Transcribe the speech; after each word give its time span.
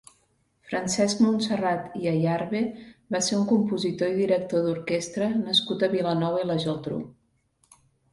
Francesc 0.67 1.19
Montserrat 1.25 1.91
i 1.99 2.07
Ayarbe 2.11 2.61
va 3.15 3.21
ser 3.27 3.35
un 3.39 3.43
compositor 3.51 4.13
i 4.13 4.17
director 4.21 4.65
d'orquestra 4.69 5.27
nascut 5.43 5.85
a 5.89 5.91
Vilanova 5.93 6.41
i 6.45 6.49
la 6.53 6.57
Geltrú. 6.65 6.99